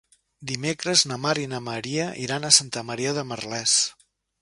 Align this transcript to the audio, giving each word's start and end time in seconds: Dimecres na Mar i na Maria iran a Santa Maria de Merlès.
Dimecres 0.51 1.03
na 1.11 1.17
Mar 1.27 1.35
i 1.43 1.45
na 1.53 1.61
Maria 1.67 2.09
iran 2.25 2.49
a 2.49 2.53
Santa 2.61 2.87
Maria 2.91 3.17
de 3.19 3.31
Merlès. 3.33 3.81